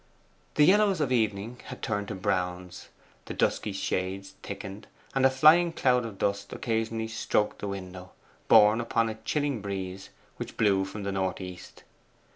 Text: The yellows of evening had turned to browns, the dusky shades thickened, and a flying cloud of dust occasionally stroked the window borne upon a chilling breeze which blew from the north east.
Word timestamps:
The 0.55 0.65
yellows 0.65 0.99
of 0.99 1.11
evening 1.11 1.59
had 1.65 1.83
turned 1.83 2.07
to 2.07 2.15
browns, 2.15 2.89
the 3.25 3.35
dusky 3.35 3.71
shades 3.71 4.31
thickened, 4.41 4.87
and 5.13 5.27
a 5.27 5.29
flying 5.29 5.71
cloud 5.71 6.05
of 6.05 6.17
dust 6.17 6.51
occasionally 6.53 7.07
stroked 7.07 7.59
the 7.59 7.67
window 7.67 8.11
borne 8.47 8.81
upon 8.81 9.09
a 9.09 9.19
chilling 9.25 9.61
breeze 9.61 10.09
which 10.37 10.57
blew 10.57 10.85
from 10.85 11.03
the 11.03 11.11
north 11.11 11.39
east. 11.39 11.83